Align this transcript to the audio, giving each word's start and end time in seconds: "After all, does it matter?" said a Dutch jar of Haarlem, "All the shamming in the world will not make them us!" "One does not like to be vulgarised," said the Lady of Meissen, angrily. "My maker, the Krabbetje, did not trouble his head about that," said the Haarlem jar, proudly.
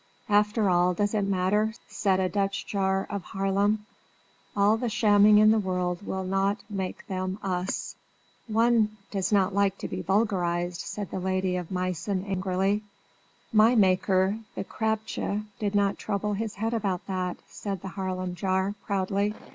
"After 0.29 0.67
all, 0.67 0.95
does 0.95 1.13
it 1.13 1.21
matter?" 1.25 1.75
said 1.87 2.19
a 2.19 2.27
Dutch 2.27 2.65
jar 2.65 3.05
of 3.11 3.21
Haarlem, 3.21 3.85
"All 4.57 4.75
the 4.75 4.89
shamming 4.89 5.37
in 5.37 5.51
the 5.51 5.59
world 5.59 6.01
will 6.07 6.23
not 6.23 6.57
make 6.67 7.05
them 7.05 7.37
us!" 7.43 7.95
"One 8.47 8.97
does 9.11 9.31
not 9.31 9.53
like 9.53 9.77
to 9.77 9.87
be 9.87 10.01
vulgarised," 10.01 10.81
said 10.81 11.11
the 11.11 11.19
Lady 11.19 11.55
of 11.55 11.69
Meissen, 11.69 12.25
angrily. 12.25 12.81
"My 13.53 13.75
maker, 13.75 14.39
the 14.55 14.63
Krabbetje, 14.63 15.45
did 15.59 15.75
not 15.75 15.99
trouble 15.99 16.33
his 16.33 16.55
head 16.55 16.73
about 16.73 17.05
that," 17.05 17.37
said 17.47 17.83
the 17.83 17.89
Haarlem 17.89 18.33
jar, 18.33 18.73
proudly. 18.87 19.35